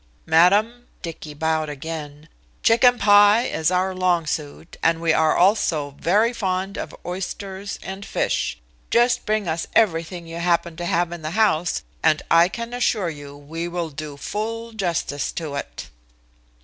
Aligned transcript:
"Madam," 0.25 0.87
Dicky 1.03 1.35
bowed 1.35 1.69
again, 1.69 2.27
"Chicken 2.63 2.97
pie 2.97 3.43
is 3.43 3.69
our 3.69 3.93
long 3.93 4.25
suit, 4.25 4.75
and 4.81 4.99
we 4.99 5.13
are 5.13 5.37
also 5.37 5.91
very 5.99 6.33
fond 6.33 6.75
of 6.75 6.95
oysters 7.05 7.77
and 7.83 8.03
fish. 8.03 8.57
Just 8.89 9.27
bring 9.27 9.47
us 9.47 9.67
everything 9.75 10.25
you 10.25 10.37
happen 10.37 10.75
to 10.77 10.87
have 10.87 11.11
in 11.11 11.21
the 11.21 11.29
house 11.37 11.83
and 12.01 12.23
I 12.31 12.47
can 12.47 12.73
assure 12.73 13.11
you 13.11 13.37
we 13.37 13.67
will 13.67 13.91
do 13.91 14.17
full 14.17 14.71
justice 14.73 15.31
to 15.33 15.53
it." 15.53 15.91